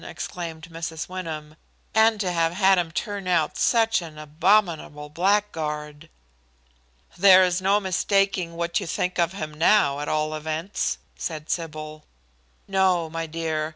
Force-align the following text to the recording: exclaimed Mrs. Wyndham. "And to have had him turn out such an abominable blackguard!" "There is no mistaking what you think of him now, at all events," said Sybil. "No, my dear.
exclaimed 0.03 0.67
Mrs. 0.71 1.07
Wyndham. 1.07 1.55
"And 1.93 2.19
to 2.21 2.31
have 2.31 2.53
had 2.53 2.79
him 2.79 2.91
turn 2.91 3.27
out 3.27 3.55
such 3.55 4.01
an 4.01 4.17
abominable 4.17 5.09
blackguard!" 5.09 6.09
"There 7.15 7.43
is 7.43 7.61
no 7.61 7.79
mistaking 7.79 8.55
what 8.55 8.79
you 8.79 8.87
think 8.87 9.19
of 9.19 9.33
him 9.33 9.53
now, 9.53 9.99
at 9.99 10.09
all 10.09 10.33
events," 10.33 10.97
said 11.15 11.51
Sybil. 11.51 12.05
"No, 12.67 13.11
my 13.11 13.27
dear. 13.27 13.69